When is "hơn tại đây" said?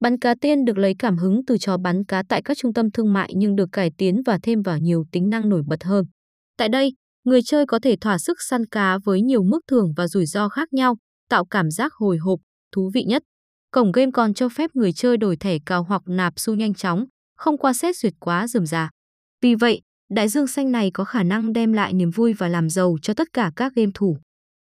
5.84-6.92